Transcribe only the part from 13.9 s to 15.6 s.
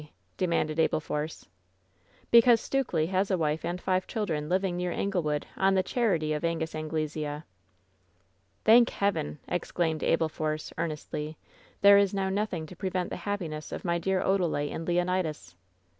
dear Odalite and Leonidas."